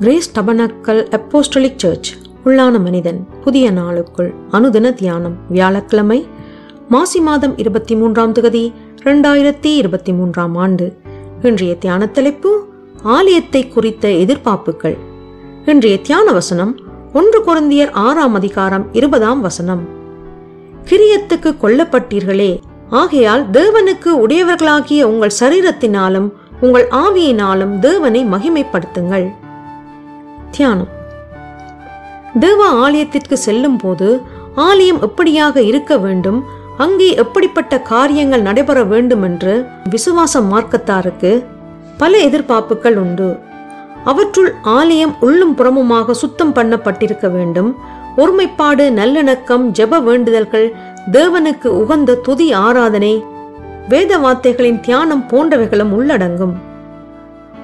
[0.00, 6.26] Grace tabernacle apostolic search உள்ளான மனிதன் புதிய நாளுக்குள் அனுதின தியானம் வியாழக்கிழமை
[6.88, 8.72] மாசி மாதம் இருபத்தி மூன்றாம் தொகுதி
[9.04, 10.96] இரண்டாயிரத்தி இருபத்தி மூன்றாம் ஆண்டு.
[11.42, 12.66] இன்றைய தியான தலைப்பு
[13.02, 14.96] ஆலயத்தை குறித்த எதிர்பார்ப்புகள்.
[15.66, 16.76] இன்றைய தியான வசனம்
[17.12, 19.88] ஒன்று குருந்தியர் ஆறாம் அதிகாரம் இருபதாம் வசனம்.
[20.84, 29.32] கிரியத்துக்கு கொல்லப்பட்டீர்களே ஆகையால் தேவனுக்கு உடையவர்களாகிய உங்கள் சரீரத்தினாலும் உங்கள் ஆவியினாலும் தேவனை மகிமைப்படுத்துங்கள்.
[30.56, 30.90] தியானம்.
[32.42, 34.08] தேவ ஆலயத்திற்கு செல்லும் போது
[34.66, 36.38] ஆலயம் எப்படியாக இருக்க வேண்டும்
[36.84, 39.54] அங்கே எப்படிப்பட்ட காரியங்கள் நடைபெற வேண்டும் என்று
[39.94, 41.32] விசுவாச மார்க்கத்தாருக்கு
[41.98, 43.28] பல எதிர்பார்ப்புகள் உண்டு.
[44.04, 47.70] அவற்றுள் ஆலயம் உள்ளும் புறமுமாக சுத்தம் பண்ணப்பட்டிருக்க வேண்டும்.
[48.16, 50.68] ஒருமைப்பாடு நல்லிணக்கம் ஜெப வேண்டுதல்கள்
[51.12, 53.14] தேவனுக்கு உகந்த துதி ஆராதனை
[53.88, 56.54] வேத வார்த்தைகளின் தியானம் போன்றவைகளும் உள்ளடங்கும்.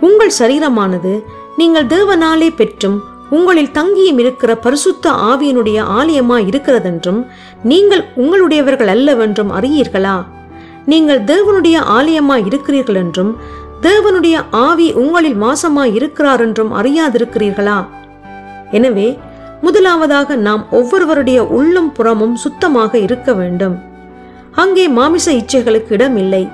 [0.00, 1.12] உங்கள் சரீரமானது
[1.56, 7.26] நீங்கள் தேவனாலே பெற்றும் உங்களில் தங்கியும் இருக்கிற பரிசுத்த ஆவியினுடைய ஆலயமா இருக்கிறதென்றும்
[7.62, 10.24] நீங்கள் உங்களுடையவர்கள் அல்லவென்றும் அறியீர்களா?
[10.86, 13.36] நீங்கள் தேவனுடைய ஆலயமா இருக்கிறீர்கள் என்றும்
[13.82, 17.84] தேவனுடைய ஆவி உங்களில் மாசமா இருக்கிறார் என்றும் அறியாதிருக்கிறீர்களா?
[18.70, 19.18] எனவே
[19.60, 23.82] முதலாவதாக நாம் ஒவ்வொருவருடைய உள்ளும் புறமும் சுத்தமாக இருக்க வேண்டும்.
[24.52, 26.48] அங்கே மாமிச இச்சைகளுக்கு இடமில்லை.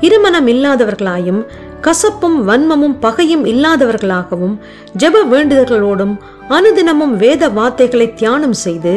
[0.00, 1.46] இருமனம் இல்லாதவர்களாயும்
[1.86, 4.54] கசப்பும் வன்மமும் பகையும் இல்லாதவர்களாகவும்
[4.96, 6.14] ஜெப வேண்டுதல்களோடும்
[6.48, 8.94] அனுதினமும் வேத வார்த்தைகளை தியானம் செய்து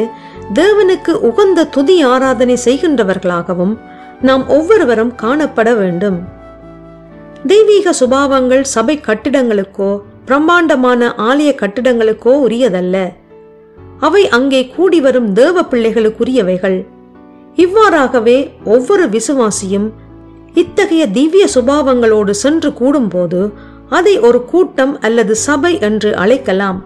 [0.54, 3.74] தேவனுக்கு உகந்த துதி ஆராதனை செய்கின்றவர்களாகவும்
[4.20, 6.18] நாம் ஒவ்வொருவரும் காணப்பட வேண்டும்.
[7.46, 9.90] தெய்வீக சுபாவங்கள் சபை கட்டிடங்களுக்கோ
[10.24, 12.96] பிரம்மாண்டமான ஆலய கட்டிடங்களுக்கோ உரியதல்ல.
[14.00, 16.78] அவை அங்கே கூடி வரும் தேவ பிள்ளைகளுக்குரியவைகள்.
[17.56, 19.88] இவ்வாறாகவே ஒவ்வொரு விசுவாசியும்
[20.54, 23.50] இத்தகைய திவ்ய சுபாவங்களோடு சென்று கூடும்போது
[23.88, 26.84] அதை ஒரு கூட்டம் அல்லது சபை என்று அழைக்கலாம்.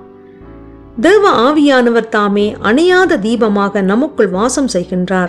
[1.01, 5.29] தேவ ஆவியானவர் தாமே அணையாத தீபமாக நமக்குள் வாசம் செய்கின்றார்.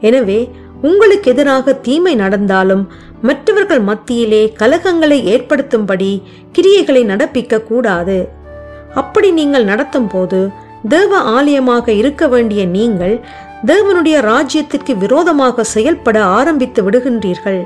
[0.00, 0.48] எனவே
[0.80, 2.88] உங்களுக்கு எதிராக தீமை நடந்தாலும்
[3.22, 6.22] மற்றவர்கள் மத்தியிலே கலகங்களை ஏற்படுத்தும்படி
[6.52, 8.28] கிரியைகளை நடப்பிக்க கூடாது.
[8.94, 10.48] அப்படி நீங்கள் நடத்தும் போது
[10.88, 13.24] தேவ ஆலயமாக இருக்க வேண்டிய நீங்கள்
[13.70, 17.60] தேவனுடைய ராஜ்யத்திற்கு விரோதமாக செயல்பட ஆரம்பித்து விடுகின்றீர்கள்.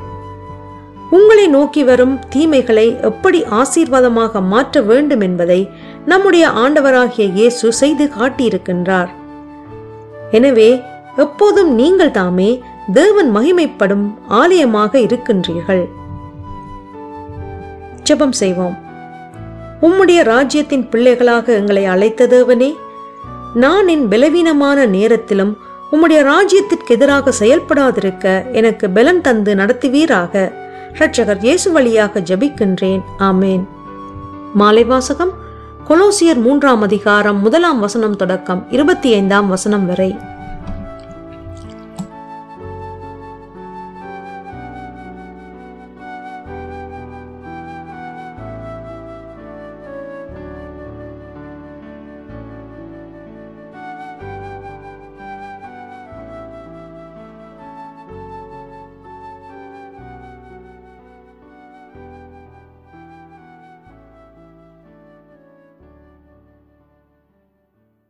[1.11, 5.71] உங்களை நோக்கி வரும் தீமைகளை எப்படி ஆசீர்வாதமாக மாற்ற வேண்டும் என்பதை
[6.05, 9.11] நம்முடைய ஆண்டவராகிய இயேசு செய்து காட்டியிருக்கின்றார்.
[10.31, 10.71] எனவே
[11.17, 12.51] எப்போதும் நீங்கள் தாமே
[12.93, 15.85] தேவன் மகிமைப்படும் ஆலயமாக இருக்கின்றீர்கள்.
[18.03, 18.77] ஜெபம் செய்வோம்.
[19.87, 22.71] உம்முடைய ராஜ்யத்தின் பிள்ளைகளாக எங்களை அழைத்த தேவனே
[23.55, 25.55] நான் என் பலவீனமான நேரத்திலும்
[25.93, 30.53] உம்முடைய ராஜ்யத்திற்கு எதிராக செயல்படாதிருக்க எனக்கு பலன் தந்து நடத்துவீராக.
[30.93, 33.03] இரட்சகர் இயேசு வழியாக ஜபிக்கின்றேன்.
[33.19, 33.65] ஆமேன்.
[34.55, 35.31] மாலை வாசகம்.
[35.89, 38.67] கொலோசியர் மூன்றாம் அதிகாரம் முதலாம் வசனம் தொடக்கம்.
[38.71, 40.17] இருபத்தி ஐந்தாம் வசனம் வரை.